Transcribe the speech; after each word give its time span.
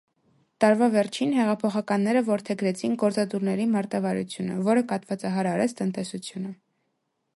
Տարվա 0.63 0.85
վերջին 0.93 1.33
հեղափոխականները 1.39 2.23
որդեգրեցին 2.29 2.97
գործադուլների 3.03 3.69
մարտավարությունը, 3.77 4.57
որը 4.71 4.87
կատվածահար 4.93 5.51
արեց 5.55 5.77
տնտեսությունը։ 5.83 6.57